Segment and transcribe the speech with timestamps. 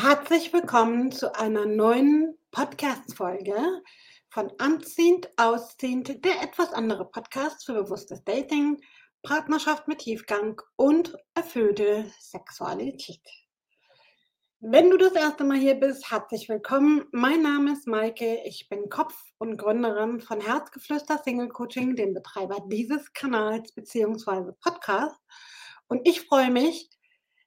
[0.00, 3.82] Herzlich willkommen zu einer neuen Podcast-Folge
[4.28, 8.80] von Anziehend, Ausziehend, der etwas andere Podcast für bewusstes Dating,
[9.24, 13.26] Partnerschaft mit Tiefgang und erfüllte Sexualität.
[14.60, 17.06] Wenn du das erste Mal hier bist, herzlich willkommen.
[17.10, 18.42] Mein Name ist Maike.
[18.44, 24.52] Ich bin Kopf und Gründerin von Herzgeflüster Single Coaching, dem Betreiber dieses Kanals bzw.
[24.60, 25.20] Podcast.
[25.88, 26.88] Und ich freue mich,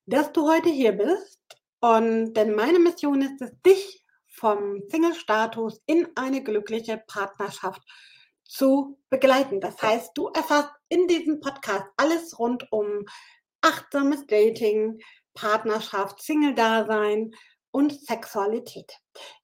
[0.05, 6.07] dass du heute hier bist und denn meine Mission ist es, dich vom Single-Status in
[6.15, 7.81] eine glückliche Partnerschaft
[8.45, 9.59] zu begleiten.
[9.59, 13.05] Das heißt, du erfährst in diesem Podcast alles rund um
[13.61, 14.99] achtsames Dating,
[15.33, 17.31] Partnerschaft, Single-Dasein
[17.71, 18.91] und Sexualität.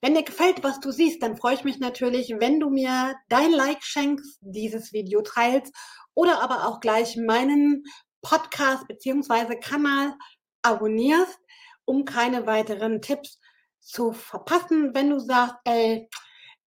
[0.01, 3.51] Wenn dir gefällt, was du siehst, dann freue ich mich natürlich, wenn du mir dein
[3.51, 5.73] Like schenkst, dieses Video teilst
[6.13, 7.83] oder aber auch gleich meinen
[8.21, 9.59] Podcast bzw.
[9.59, 10.13] Kanal
[10.61, 11.39] abonnierst
[11.87, 13.39] um keine weiteren Tipps
[13.79, 14.93] zu verpassen.
[14.93, 16.09] Wenn du sagst, ey,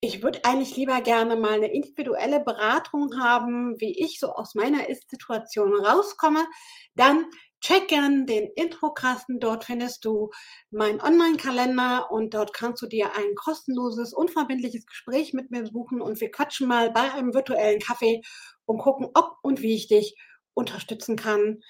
[0.01, 4.89] ich würde eigentlich lieber gerne mal eine individuelle Beratung haben, wie ich so aus meiner
[4.89, 6.47] Ist-Situation rauskomme,
[6.94, 7.27] dann
[7.61, 9.41] check gern den Introkasten.
[9.41, 10.31] Dort findest du
[10.70, 16.19] meinen Online-Kalender und dort kannst du dir ein kostenloses, unverbindliches Gespräch mit mir buchen und
[16.22, 18.22] wir quatschen mal bei einem virtuellen Kaffee
[18.64, 20.16] und gucken, ob und wie ich dich
[20.55, 21.61] unterstützen kann,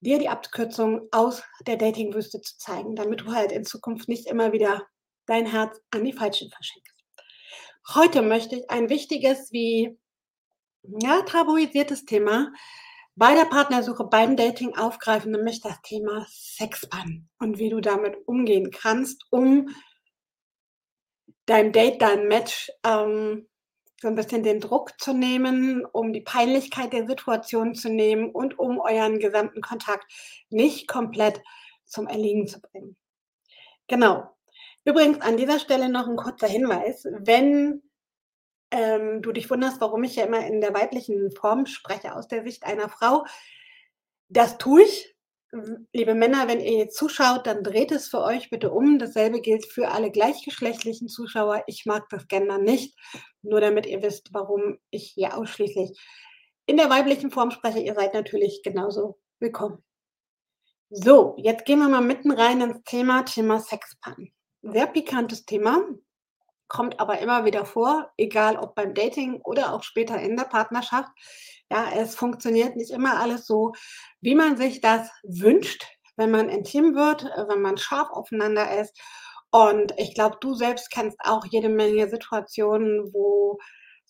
[0.00, 4.52] dir die Abkürzung aus der Datingwüste zu zeigen, damit du halt in Zukunft nicht immer
[4.52, 4.86] wieder
[5.26, 6.94] dein Herz an die Falschen verschenkst.
[7.94, 9.98] Heute möchte ich ein wichtiges wie
[10.82, 12.52] ja, tabuisiertes Thema
[13.16, 18.70] bei der Partnersuche, beim Dating aufgreifen, nämlich das Thema Sexbann und wie du damit umgehen
[18.70, 19.68] kannst, um
[21.44, 23.49] dein Date, dein Match ähm,
[24.00, 28.58] so ein bisschen den Druck zu nehmen, um die Peinlichkeit der Situation zu nehmen und
[28.58, 30.10] um euren gesamten Kontakt
[30.48, 31.42] nicht komplett
[31.84, 32.96] zum Erliegen zu bringen.
[33.88, 34.34] Genau.
[34.86, 37.04] Übrigens an dieser Stelle noch ein kurzer Hinweis.
[37.18, 37.82] Wenn
[38.70, 42.42] ähm, du dich wunderst, warum ich ja immer in der weiblichen Form spreche, aus der
[42.42, 43.26] Sicht einer Frau,
[44.28, 45.14] das tue ich,
[45.92, 48.98] liebe Männer, wenn ihr jetzt zuschaut, dann dreht es für euch bitte um.
[48.98, 51.64] Dasselbe gilt für alle gleichgeschlechtlichen Zuschauer.
[51.66, 52.96] Ich mag das Gender nicht,
[53.42, 55.98] nur damit ihr wisst, warum ich hier ausschließlich
[56.66, 57.80] in der weiblichen Form spreche.
[57.80, 59.82] Ihr seid natürlich genauso willkommen.
[60.90, 64.32] So, jetzt gehen wir mal mitten rein ins Thema, Thema Sexpan.
[64.62, 65.84] Sehr pikantes Thema,
[66.68, 71.10] kommt aber immer wieder vor, egal ob beim Dating oder auch später in der Partnerschaft.
[71.70, 73.72] Ja, es funktioniert nicht immer alles so,
[74.20, 75.86] wie man sich das wünscht,
[76.16, 78.98] wenn man intim wird, äh, wenn man scharf aufeinander ist.
[79.52, 83.58] Und ich glaube, du selbst kennst auch jede Menge Situationen, wo,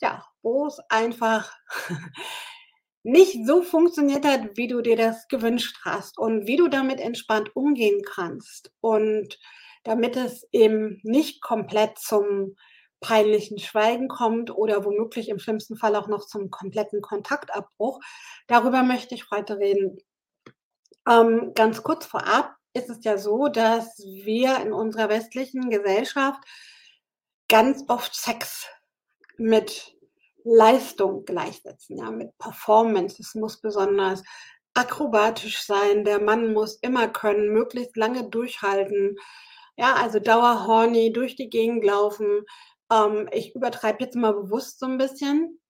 [0.01, 1.53] ja, wo es einfach
[3.03, 7.55] nicht so funktioniert hat, wie du dir das gewünscht hast und wie du damit entspannt
[7.55, 8.73] umgehen kannst.
[8.81, 9.39] Und
[9.85, 12.57] damit es eben nicht komplett zum
[13.01, 18.01] peinlichen Schweigen kommt oder womöglich im schlimmsten Fall auch noch zum kompletten Kontaktabbruch.
[18.47, 19.99] Darüber möchte ich heute reden.
[21.09, 26.43] Ähm, ganz kurz vorab ist es ja so, dass wir in unserer westlichen Gesellschaft
[27.49, 28.69] ganz oft Sex
[29.37, 29.97] mit
[30.45, 33.21] Leistung gleichsetzen, ja, mit Performance.
[33.21, 34.23] Es muss besonders
[34.75, 36.05] akrobatisch sein.
[36.05, 39.17] Der Mann muss immer können, möglichst lange durchhalten.
[39.77, 42.45] Ja, also dauerhorny durch die Gegend laufen,
[42.91, 45.61] ähm, ich übertreibe jetzt mal bewusst so ein bisschen.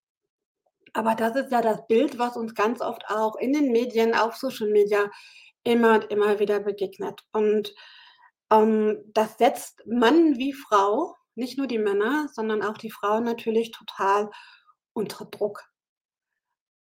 [0.92, 4.36] Aber das ist ja das Bild, was uns ganz oft auch in den Medien, auf
[4.36, 5.10] Social Media
[5.62, 7.20] immer und immer wieder begegnet.
[7.32, 7.74] Und,
[8.50, 13.70] ähm, das setzt Mann wie Frau, nicht nur die Männer, sondern auch die Frauen natürlich
[13.70, 14.30] total
[14.92, 15.64] unter Druck.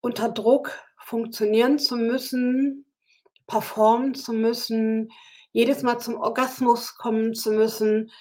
[0.01, 2.85] Unter Druck, funktionieren zu müssen,
[3.47, 5.09] performen zu müssen,
[5.51, 8.11] jedes Mal zum Orgasmus kommen zu müssen,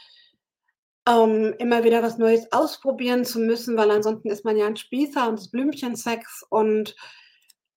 [1.09, 5.29] ähm, immer wieder was Neues ausprobieren zu müssen, weil ansonsten ist man ja ein Spießer
[5.29, 6.97] und das Blümchensex und,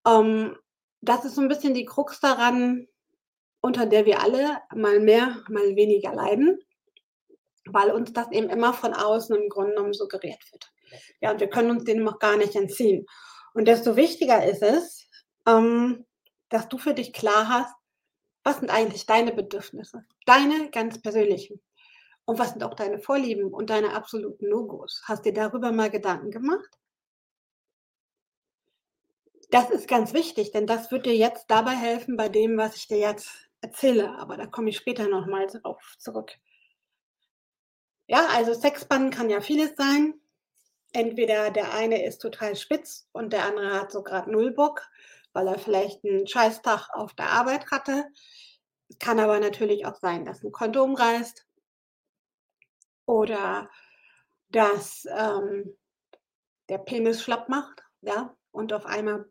[0.08, 0.56] ähm,
[1.02, 2.88] das ist so ein bisschen die Krux daran,
[3.62, 6.60] unter der wir alle mal mehr, mal weniger leiden,
[7.66, 10.72] weil uns das eben immer von außen im Grunde genommen suggeriert wird.
[11.22, 13.06] Ja, und wir können uns dem auch gar nicht entziehen.
[13.54, 15.08] Und desto wichtiger ist es,
[15.48, 16.06] ähm,
[16.50, 17.74] dass du für dich klar hast,
[18.44, 21.62] was sind eigentlich deine Bedürfnisse, deine ganz persönlichen.
[22.30, 25.02] Und was sind auch deine Vorlieben und deine absoluten No-Gos?
[25.06, 26.70] Hast dir darüber mal Gedanken gemacht?
[29.52, 32.88] Das ist ganz wichtig, denn das wird dir jetzt dabei helfen bei dem, was ich
[32.88, 33.30] dir jetzt
[33.62, 36.32] erzähle, aber da komme ich später noch mal drauf zurück.
[38.08, 40.16] Ja, also Sexband kann ja vieles sein.
[40.94, 44.88] Entweder der eine ist total spitz und der andere hat so grad null Bock,
[45.34, 48.06] weil er vielleicht einen Scheißtag auf der Arbeit hatte.
[49.00, 51.48] Kann aber natürlich auch sein, dass 'n Kondom reißt
[53.10, 53.70] oder
[54.50, 55.78] dass, ähm,
[56.70, 59.26] der Penis schlapp macht, ja, und auf einmal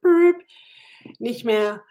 [1.21, 1.85] nicht mehr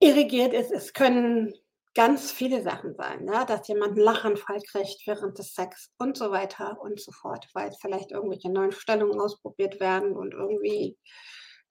[0.00, 0.70] irrigiert ist.
[0.70, 1.52] Es können
[1.94, 6.30] ganz viele Sachen sein, ne, dass jemand 'n Lachanfall kriegt während des Sex und so
[6.30, 10.96] weiter und so fort, weil vielleicht irgendwelche neuen Stellungen ausprobiert werden und irgendwie,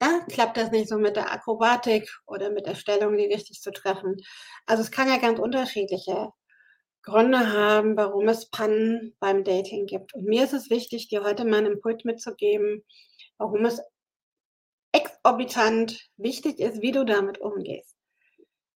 [0.02, 3.72] ja, klappt das nicht so mit der Akrobatik oder mit der Stellung, die richtig zu
[3.72, 4.18] treffen.
[4.66, 6.30] Also, es kann ja ganz unterschiedliche
[7.08, 10.14] Gründe haben, warum es Pannen beim Dating gibt.
[10.14, 12.84] Und mir ist es wichtig, dir heute mal 'n Impuls mitzugeben,
[13.38, 13.82] warum es
[14.94, 17.96] exorbitant wichtig ist, wie du damit umgehst.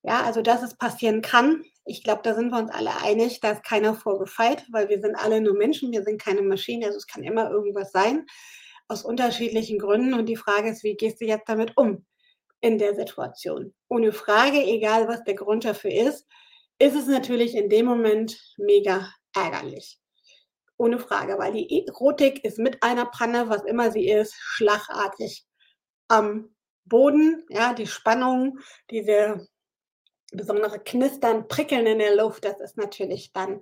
[0.04, 1.64] Ja, also, dass es passieren kann.
[1.86, 5.02] Ich glaube, da sind wir uns alle einig, da ist keiner vor gefeit, weil wir
[5.02, 6.86] sind alle nur Menschen, wir sind keine Maschinen.
[6.86, 8.26] Also, es kann immer irgendwas sein
[8.90, 12.06] aus unterschiedlichen Gründen und die Frage ist: Wie gehst du jetzt damit um
[12.62, 13.74] in der Situation?
[13.90, 16.28] Ohne Frage, egal was der Grund dafür ist,
[16.82, 20.00] ist es natürlich in dem Moment mega ärgerlich.
[20.78, 25.46] Ohne Frage, weil die Erotik ist mit einer Panne, was immer sie ist, schlagartig
[26.08, 26.56] am
[26.86, 27.46] Boden.
[27.50, 28.58] Ja, die Spannung,
[28.90, 29.48] diese
[30.32, 33.62] besondere Knistern, Prickeln in der Luft, das ist natürlich dann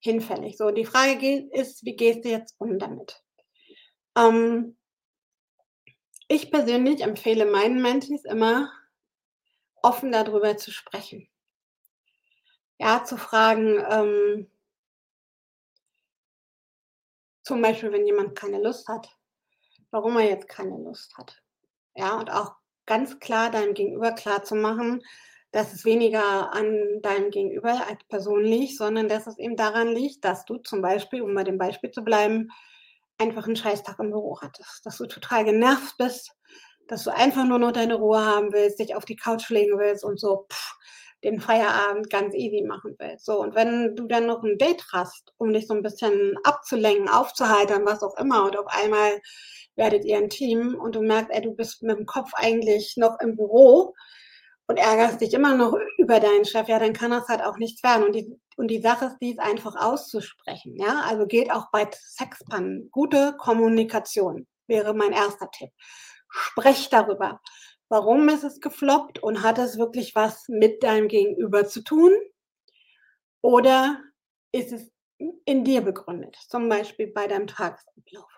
[0.00, 0.56] hinfällig.
[0.56, 3.22] So, die Frage ist: Wie gehst du jetzt um damit?
[4.18, 4.76] Ähm
[6.28, 8.72] ich persönlich empfehle meinen Mentees immer,
[9.82, 11.28] offen da drüber zu sprechen.
[12.80, 14.46] Ja, zu fragen, ähm
[17.46, 19.08] zum Beispiel, wenn jemand keine Lust hat,
[19.90, 21.42] warum er jetzt keine Lust hat.
[21.96, 22.54] Ja, und auch
[22.86, 25.02] ganz klar deinem Gegenüber klarzumachen,
[25.52, 30.24] dass es weniger an deinem Gegenüber als Person liegt, sondern dass es eben daran liegt,
[30.24, 32.48] dass du zum Beispiel, um bei dem Beispiel zu bleiben,
[33.18, 36.32] einfach 'n Scheißtag im Büro hattest, dass du total genervt bist,
[36.88, 40.04] dass du einfach nur noch deine Ruhe haben willst, dich auf die Couch legen willst
[40.04, 40.46] und so
[41.26, 43.26] den Feierabend ganz easy machen willst.
[43.26, 47.10] So, und wenn du dann noch 'n Date hast, um dich so 'n bisschen abzulenken,
[47.10, 49.20] aufzuheitern, was auch immer, und auf einmal
[49.76, 53.36] werdet ihr 'n Team und du merkst, ey, du bist mit'm Kopf eigentlich noch im
[53.36, 53.94] Büro
[54.68, 57.82] und ärgerst dich immer noch über deinen Chef, ja, dann kann das halt auch nichts
[57.84, 58.04] werden.
[58.06, 61.02] Und die und die Sache ist, dies einfach auszusprechen, ja?
[61.08, 62.88] Also, gilt auch bei Sexpannen.
[62.92, 65.48] Gute Kommunikation wäre mein 1.
[65.52, 65.70] Tipp.
[66.30, 67.40] Sprecht darüber.
[67.90, 72.10] Warum ist es gefloppt und hat es wirklich was mit deinem Gegenüber zu tun?
[73.44, 74.02] Oder
[74.52, 74.90] ist es
[75.44, 78.30] in dir begründet, zum Beispiel bei deinem Tagesablauf?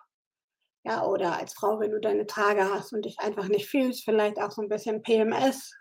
[0.85, 4.41] Ja, oder als Frau, wenn du deine Tage hast und dich einfach nicht fühlst, vielleicht
[4.41, 5.75] auch so 'n bisschen PMS,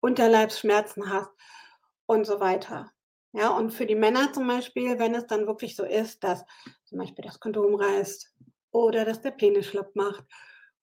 [0.00, 1.30] Unterleibsschmerzen hast
[2.06, 2.90] und so weiter.
[3.34, 6.44] Ja, und für die Männer zum Beispiel, wenn es dann wirklich so ist, dass
[6.86, 8.34] zum Beispiel das Kondom reißt
[8.72, 10.24] oder dass der Penis schlapp macht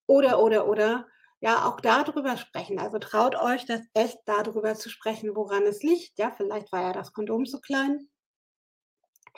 [0.07, 1.07] oder, oder, oder,
[1.41, 2.79] ja, auch da drüber sprechen.
[2.79, 6.17] Also, traut euch das echt, da drüber zu sprechen, woran es liegt.
[6.19, 8.07] Ja, vielleicht war ja das Kondom zu klein.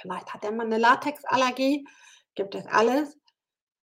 [0.02, 1.86] Vielleicht hat der Mann 'ne Latexallergie,
[2.36, 3.18] gibt es alles.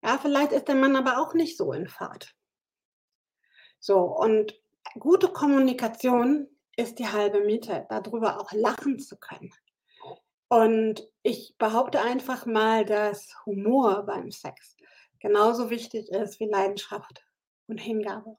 [0.05, 2.35] Ja, vielleicht ist der Mann aber auch nicht so in Fahrt.
[3.87, 4.55] So, und
[4.99, 9.53] gute Kommunikation ist die halbe Miete, da drüber auch lachen zu können.
[10.49, 14.77] Und ich behaupte einfach mal, dass Humor beim Sex
[15.21, 17.25] genauso wichtig ist wie Leidenschaft
[17.67, 18.37] und Hingabe.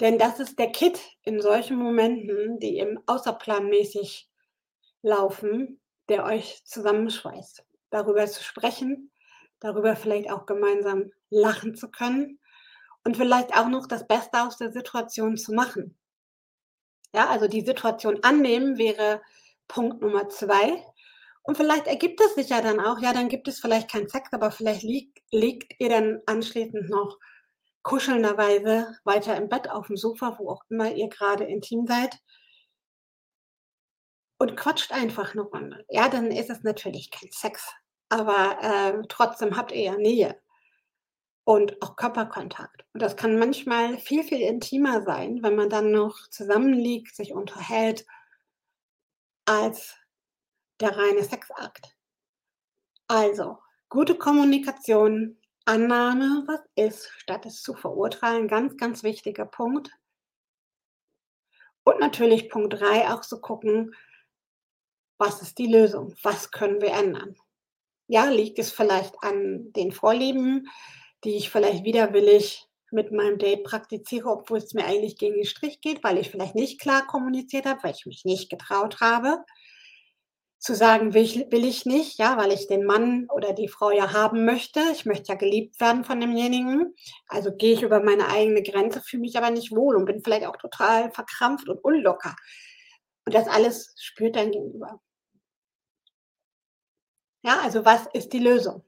[0.00, 4.28] Denn das ist der Kitt in solchen Momenten, die eben außerplanmäßig
[5.02, 7.64] laufen, der euch zusammenschweißt.
[7.90, 9.10] Darüber zu sprechen,
[9.60, 12.38] darüber vielleicht auch gemeinsam lachen zu können
[13.04, 15.98] und vielleicht auch noch das Beste aus der Situation zu machen.
[17.14, 19.22] Ja, also, die Situation annehmen wäre
[19.66, 20.84] Punkt Nummer 2.
[21.42, 24.32] Und vielleicht ergibt es sich ja dann auch ja, dann gibt es vielleicht keinen Sex,
[24.32, 27.18] aber vielleicht liegt liegt ihr dann anschließend noch
[27.82, 32.18] kuschelnderweise weiter im Bett auf'm Sofa, wo auch immer ihr grade intim seid
[34.40, 35.84] und quatscht einfach 'ne Runde.
[35.88, 37.72] Ja, dann ist es natürlich kein Sex,
[38.08, 40.38] aber, ähm, trotzdem habt ihr ja Nähe
[41.46, 42.84] und auch Körperkontakt.
[42.92, 48.04] Und das kann manchmal viel, viel intimer sein, wenn man dann noch zusammenliegt, sich unterhält
[49.48, 49.96] als
[50.80, 51.94] der reine Sexakt.
[53.10, 53.56] Also,
[53.88, 55.37] gute Kommunikation,
[55.68, 59.90] Annahme, was ist, statt es zu verurteilen, ganz, ganz wichtiger Punkt.
[61.84, 63.94] Und natürlich Punkt 3 auch zu gucken
[65.18, 66.14] was ist die Lösung?
[66.22, 67.36] Was können wir ändern?
[68.06, 70.68] Ja, liegt es vielleicht an den Vorlieben,
[71.24, 75.80] die ich vielleicht widerwillig mit meinem Date praktiziere, obwohl es mir eigentlich gegen den Strich
[75.80, 79.44] geht, weil ich vielleicht nicht klar kommuniziert habe, weil ich mich nicht getraut habe
[80.60, 83.90] zu sagen: „Will ich will ich nicht“, ja, weil ich den Mann oder die Frau
[83.90, 84.80] ja haben möchte.
[84.92, 86.94] Ich möchte ja geliebt werden von demjenigen.
[87.28, 90.46] Also, gehe ich über meine eigene Grenze, fühle mich aber nicht wohl und bin vielleicht
[90.46, 92.34] auch total verkrampft und unlocker.
[93.26, 95.00] Und das alles spürt dein Gegenüber.
[97.44, 98.82] Ja, also was ist die Lösung?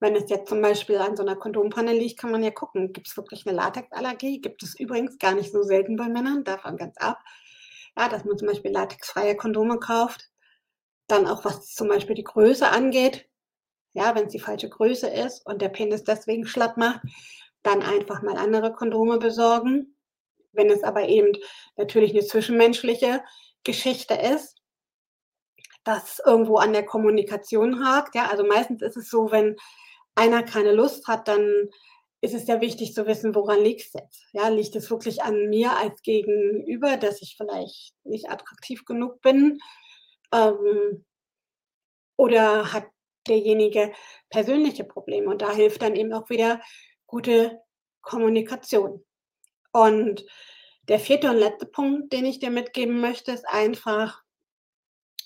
[0.00, 3.16] Wenn es jetzt zum Beispiel an so 'ner Kondompanne liegt, kann man ja gucken, gibt's
[3.16, 4.40] wirklich 'ne Latexallergie?
[4.40, 7.18] Gibt es übrigens gar nicht so selten bei Männern, davon ganz ab.
[7.98, 10.28] Ja, dass man zum Beispiel latexfreie Kondome kauft.
[11.10, 13.26] Dann auch, was zum Beispiel die Größe angeht.
[13.94, 17.02] Ja, wenn's die falsche Größe ist und der Penis deswegen schlapp macht,
[17.62, 19.96] dann einfach mal andere Kondome besorgen.
[20.52, 21.32] Wenn es aber eben
[21.76, 23.22] natürlich 'ne zwischenmenschliche
[23.64, 24.54] Geschichte ist
[25.86, 28.28] dass irgendwo an der Kommunikation hakt, ja?
[28.30, 29.56] Also, meistens ist es so, wenn
[30.14, 31.68] einer keine Lust hat, dann
[32.20, 34.24] ist es ja wichtig zu wissen, woran liegt's jetzt?
[34.32, 39.60] Ja, liegt es wirklich an mir als Gegenüber, dass ich vielleicht nicht attraktiv genug bin?
[40.32, 41.04] Ähm
[42.16, 42.86] oder hat
[43.28, 43.92] derjenige
[44.30, 45.28] persönliche Probleme?
[45.30, 46.60] Und da hilft dann eben auch wieder
[47.06, 47.60] gute
[48.02, 49.04] Kommunikation.
[49.72, 50.24] Und
[50.88, 51.30] der 4.
[51.30, 54.22] und letzte Punkt, den ich dir mitgeben möchte, ist einfach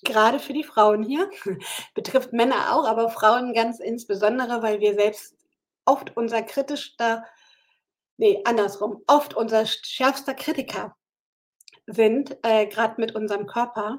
[0.05, 1.31] grade für die Frauen hier,
[1.95, 5.37] betrifft Männer auch, aber Frauen ganz insbesondere, weil wir selbst
[5.85, 7.25] oft unser kritischster
[8.17, 10.97] ne, andersrum, oft unser sch schärfster Kritiker
[11.87, 13.99] sind, äh, grad mit unserem Körper.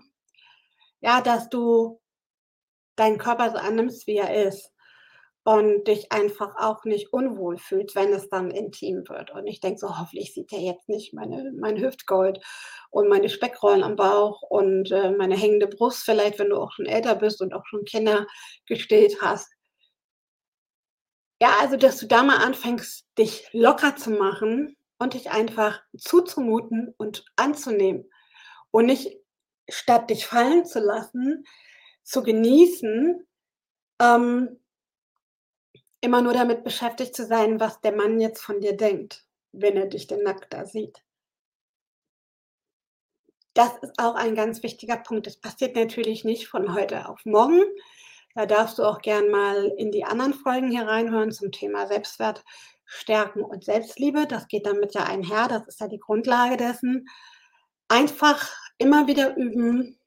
[1.03, 1.99] Ja, dass du
[2.97, 4.71] deinen Körper so annimmst, wie er ist
[5.45, 9.31] und dich einfach auch nicht unwohl fühlst, wenn es dann intim wird.
[9.31, 12.39] Und ich denke so: „Hoffentlich sieht der jetzt nicht meine mein Hüftgold
[12.91, 16.85] und meine Speckrollen am Bauch und, äh, meine hängende Brust“, vielleicht, wenn du auch schon
[16.87, 18.27] älter bist und auch schon Kinder
[18.67, 19.49] gestillt hast.
[21.41, 26.93] Ja, also, dass du da mal anfängst, dich locker zu machen und dich einfach zuzumuten
[26.97, 28.05] und anzunehmen
[28.71, 29.17] und nicht
[29.69, 31.45] statt dich fallen zu lassen,
[32.03, 33.27] zu genießen,
[33.99, 34.59] ähm
[36.03, 39.85] immer nur damit beschäftigt zu sein, was der Mann jetzt von dir denkt, wenn er
[39.85, 41.01] dich denn nackt da sieht.
[43.53, 45.27] Das ist auch ein ganz wichtiger Punkt.
[45.27, 47.61] Das passiert natürlich nicht von heute auf morgen.
[48.35, 52.43] Da darfst du auch gern mal in die anderen Folgen hier reinhören zum Thema Selbstwert
[52.83, 54.27] stärken und Selbstliebe.
[54.27, 57.07] Das geht damit ja einher, das ist ja die Grundlage dessen.
[57.87, 59.99] Einfach immer wieder üben,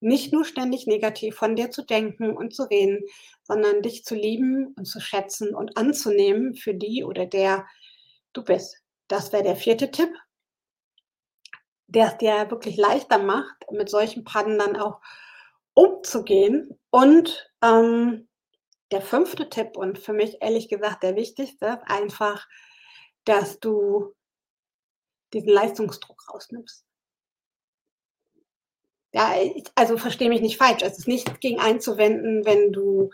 [0.00, 3.00] nicht nur ständig negativ von dir zu denken und zu reden,
[3.42, 7.66] sondern dich zu lieben und zu schätzen und anzunehmen für die oder der
[8.32, 8.78] du bist.
[9.08, 9.90] Das wäre der 4.
[9.90, 10.10] Tipp
[11.88, 15.00] der's dir wirklich leichter macht, mit solchen Pannen dann auch
[15.74, 16.78] umzugehen.
[16.90, 18.28] Und, ähm,
[18.92, 19.50] der 5.
[19.50, 22.46] Tipp und für mich ehrlich gesagt der wichtigste, einfach,
[23.24, 24.14] dass du
[25.32, 26.87] diesen Leistungsdruck rausnimmst.
[29.18, 29.32] Ja,
[29.74, 30.82] also, verstehe mich nicht falsch.
[30.84, 33.10] Es ist nichts gegen einzuwenden, wenn du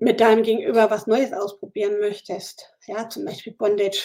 [0.00, 2.70] mit deinem Gegenüber was Neues ausprobieren möchtest.
[2.86, 4.04] Ja, zum Beispiel Bondage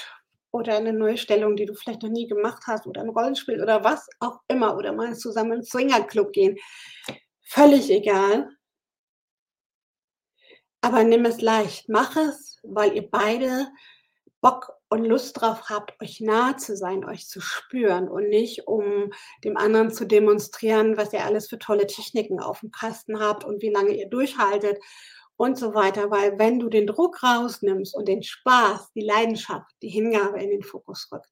[0.52, 3.84] oder 'ne neue Stellung, die du vielleicht noch nie gemacht hast oder 'n Rollenspiel oder
[3.84, 6.58] was auch immer oder mal zusammen in Swingerclub gehen.
[7.44, 8.50] Völlig egal.
[10.84, 11.88] Aber nimm es leicht.
[11.90, 13.68] Mach es, weil ihr beide
[14.42, 19.12] Bock und Lust drauf habt, euch nahe zu sein, euch zu spüren und nicht, um
[19.46, 23.70] dem anderen zu demonstrieren, was ihr alles für tolle Techniken auf'm Kasten habt und wie
[23.72, 24.80] lange ihr durchhaltet
[25.38, 26.12] und so weiter.
[26.12, 30.64] Weil wenn du den Druck rausnimmst und den Spaß, die Leidenschaft, die Hingabe in den
[30.64, 31.28] Fokus rückt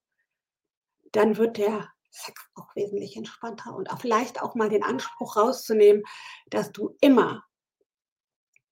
[1.15, 6.03] dann wird der Sex auch wesentlich entspannter und auch vielleicht auch mal den Anspruch rauszunehmen,
[6.49, 7.43] dass du immer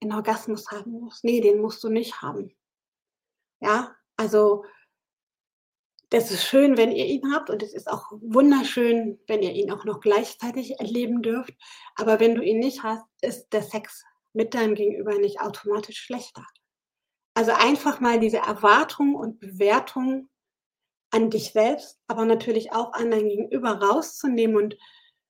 [0.03, 1.23] 'n Orgasmus haben musst.
[1.23, 2.51] Ne, den musst du nicht haben.
[3.61, 4.63] Ja, also
[6.09, 9.71] das ist schön, wenn ihr ihn habt und es ist auch wunderschön, wenn ihr ihn
[9.71, 11.53] auch noch gleichzeitig erleben dürft.
[11.95, 16.45] Aber wenn du ihn nicht hast, ist der Sex mit deinem Gegenüber nicht automatisch schlechter.
[17.33, 20.29] Also, einfach mal diese Erwartung und Bewertung
[21.11, 24.77] an dich selbst, aber natürlich auch an dein Gegenüber rauszunehmen und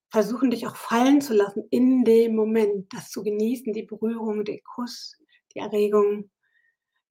[0.09, 4.63] versuchen, dich auch fallen zu lassen in dem Moment, das zu genießen, die Berührung, den
[4.63, 5.17] Kuss,
[5.53, 6.29] die Erregung.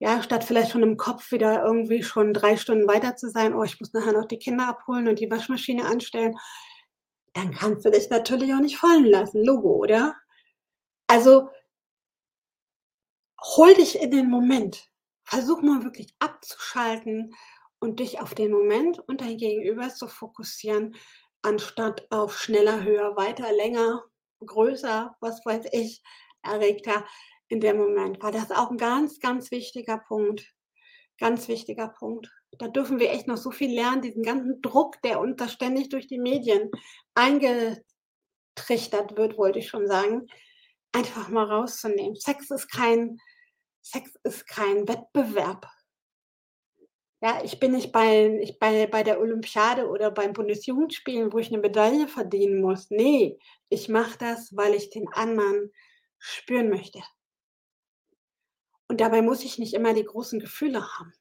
[0.00, 3.62] Ja, statt vielleicht schon im Kopf wieder irgendwie schon 3 Stunden weiter zu sein: „Oh,
[3.62, 6.34] ich muss nachher noch die Kinder abholen und die Waschmaschine anstellen.“
[7.34, 10.16] Dann kannst du dich natürlich auch nicht fallen lassen, Logo, oder?
[11.08, 11.50] Also
[13.56, 14.90] hol dich in den Moment.
[15.24, 17.34] Versuch mal wirklich abzuschalten
[17.80, 20.96] und dich auf den Moment und dein Gegenüber zu fokussieren,
[21.42, 24.02] anstatt auf schneller, höher, weiter, länger,
[24.44, 26.02] größer, was weiß ich,
[26.42, 27.04] erregter
[27.48, 28.22] in dem Moment.
[28.22, 30.52] Weil das auch 'n ganz, ganz wichtiger Punkt.
[31.20, 32.28] Ganz wichtiger Punkt.
[32.58, 35.90] Da dürfen wir echt noch so viel lernen, diesen ganzen Druck, der uns da ständig
[35.90, 36.70] durch die Medien
[37.14, 37.84] eingetrichtert
[39.16, 40.26] wird, wollte ich schon sagen,
[40.92, 42.16] einfach mal rauszunehmen.
[42.16, 43.18] Sex ist kein
[43.82, 45.66] Sex ist kein Wettbewerb.
[47.22, 51.50] Ja, ich bin nicht bei ich bei bei der Olympiade oder beim Bundesjugendspielen, wo ich
[51.50, 52.90] 'ne Medaille verdienen muss.
[52.90, 53.38] Ne,
[53.70, 55.72] ich mache das, weil ich den anderen
[56.18, 57.00] spüren möchte.
[58.90, 61.12] Und dabei muss ich nicht immer die großen Gefühle haben.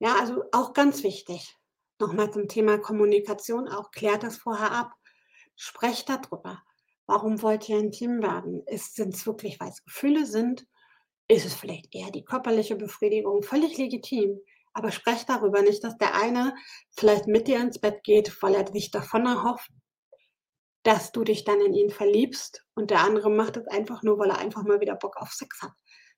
[0.00, 1.56] Ja, also auch ganz wichtig.
[2.00, 4.92] Noch mal zum Thema Kommunikation auch, klärt das vorher ab.
[5.56, 6.62] Sprecht da drüber.
[7.06, 8.62] Warum wollt ihr 'n Team werden?
[8.66, 10.66] Ist sind's wirklich, weil's Gefühle sind?
[11.28, 13.42] Ist es vielleicht eher die körperliche Befriedigung?
[13.42, 14.38] Völlig legitim,
[14.74, 15.62] aber sprecht darüber.
[15.62, 16.54] Nicht, dass der eine
[16.92, 19.70] vielleicht mit dir ins Bett geht, weil er sich davon erhofft,
[20.88, 24.30] dass du dich dann in ihn verliebst und der andere macht es einfach nur, weil
[24.30, 25.72] er einfach mal wieder Bock auf Sex hat.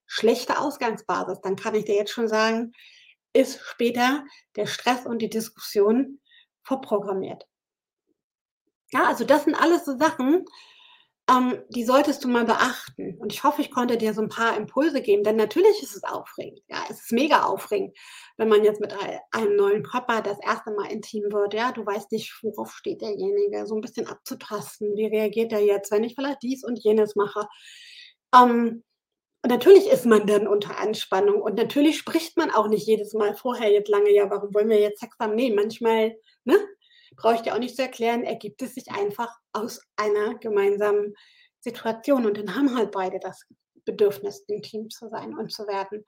[0.06, 1.40] Schlechte Ausgangsbasis.
[1.40, 2.70] Dann kann ich dir jetzt schon sagen,
[3.32, 4.24] ist später
[4.54, 6.20] der Stress und die Diskussion
[6.62, 7.48] vorprogrammiert.
[8.92, 10.44] Ja, also das sind alles so Sachen,
[11.30, 13.16] ähm, die solltest du mal beachten.
[13.20, 16.04] Und ich hoffe, ich konnte dir so 'n paar Impulse geben, denn natürlich ist es
[16.04, 16.60] aufregend.
[16.68, 17.96] Ja, es ist mega aufregend,
[18.38, 20.72] wenn man jetzt mit ei einem neuen Körper das 1.
[20.72, 21.72] Mal intim wird, ja?
[21.72, 24.96] Du weißt nicht, worauf steht derjenige, so 'n bisschen abzutasten.
[24.96, 27.48] Wie reagiert der jetzt, wenn ich vielleicht dies und jenes mache?
[28.34, 28.84] Ähm,
[29.44, 33.34] und natürlich ist man dann unter Anspannung und natürlich spricht man auch nicht jedes Mal
[33.36, 36.56] vorher jetzt lange: „Ja, warum wollen wir jetzt Sex haben?“ Ne, manchmal, ne,
[37.16, 41.14] brauche ich dir auch nicht zu erklären, ergibt es sich einfach aus einer gemeinsamen
[41.60, 43.42] Situation und dann haben halt beide das
[43.84, 46.04] Bedürfnis, intim zu sein und zu werden.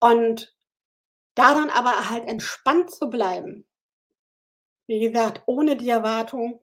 [0.00, 0.54] Und
[1.36, 3.64] da dann aber halt entspannt zu bleiben
[4.88, 6.60] wie gesagt, ohne die Erwartung,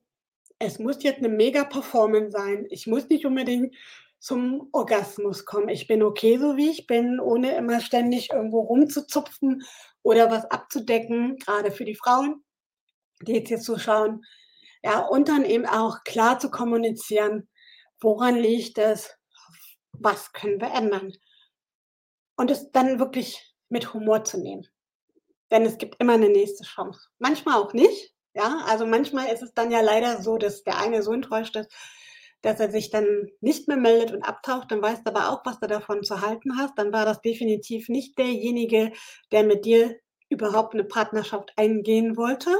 [0.60, 2.68] es muss jetzt 'ne Mega-Performance sein.
[2.70, 3.76] Ich muss nicht unbedingt
[4.20, 5.70] zum Orgasmus kommen.
[5.70, 9.64] Ich bin okay, so wie ich bin, ohne immer ständig irgendwo rumzuzupfen
[10.04, 12.44] oder was abzudecken, grade für die Frauen,
[13.28, 14.24] die jetzt hier zuschauen.
[14.84, 17.50] Ja, und dann eben auch klar zu kommunizieren:
[18.02, 19.12] Woran liegt es?
[19.94, 21.14] Was können wir ändern?
[22.40, 24.68] Und es dann wirklich mit Humor zu nehmen.
[25.52, 27.02] Denn es gibt immer 'ne nächste Chance.
[27.20, 28.64] Manchmal auch nicht, ja?
[28.68, 31.72] Also, manchmal ist es dann ja leider so, dass der eine so enttäuscht ist,
[32.44, 34.72] dass er sich dann nicht mehr meldet und abtaucht.
[34.72, 36.78] Dann weißt du aber auch, was du davon zu halten hast.
[36.78, 38.94] Dann war das definitiv nicht derjenige,
[39.32, 39.98] der mit dir
[40.30, 42.52] überhaupt 'ne Partnerschaft eingehen wollte.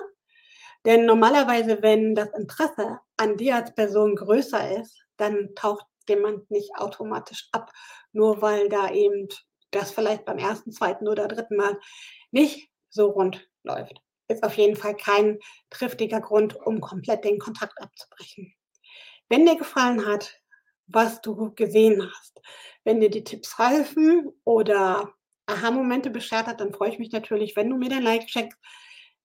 [0.86, 6.72] Denn normalerweise, wenn das Interesse an dir als Person größer ist, dann taucht jemand nicht
[6.76, 7.72] automatisch ab,
[8.12, 9.28] nur weil da eben
[9.70, 11.08] das vielleicht beim 1., 2.
[11.10, 11.56] oder 3.
[11.56, 11.80] Mal
[12.32, 14.02] nicht so rund läuft.
[14.28, 15.40] Ist auf jeden Fall kein
[15.70, 18.54] triftiger Grund, um komplett den Kontakt abzubrechen.
[19.30, 20.42] Wenn dir gefallen hat,
[20.88, 22.42] was du gesehen hast,
[22.84, 25.14] wenn dir die Tipps halfen oder
[25.46, 28.58] Aha-Momente beschert hat, dann freue ich mich natürlich, wenn du mir dein Like schenkst,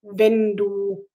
[0.02, 1.08] wenn du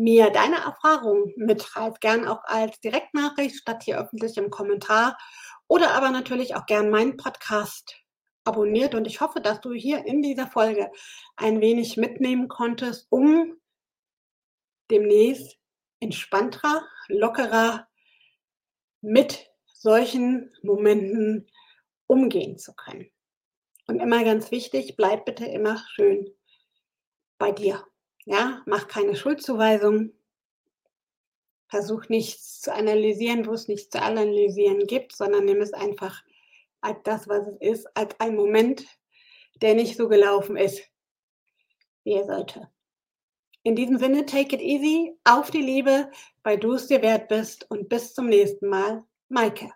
[0.00, 5.18] mir deine Erfahrungen mitteilst, gern auch als Direktnachricht statt hier öffentlich im Kommentar
[5.68, 7.96] oder aber natürlich auch gern meinen Podcast
[8.44, 8.94] abonniert.
[8.94, 10.90] Und ich hoffe, dass du hier in dieser Folge
[11.36, 13.56] ein wenig mitnehmen konntest, um
[14.90, 15.58] demnächst
[16.00, 17.86] entspannter, lockerer
[19.02, 21.46] mit solchen Momenten
[22.06, 23.10] umgehen zu können.
[23.86, 26.26] Und immer ganz wichtig, bleib bitte immer schön
[27.38, 27.84] bei dir,
[28.24, 28.62] ja?
[28.66, 30.12] Mach keine Schuldzuweisungen.
[31.68, 36.24] Versuch nichts zu analysieren, wo's nichts zu analysieren gibt, sondern nimm es einfach
[36.80, 38.86] als das, was es ist, als ein Moment,
[39.62, 40.82] der nicht so gelaufen ist,
[42.04, 42.70] wie er sollte.
[43.62, 46.10] In diesem Sinne, take it easy, auf die Liebe,
[46.42, 49.70] weil du es dir wert bist und bis zum nächsten Mal, Maike.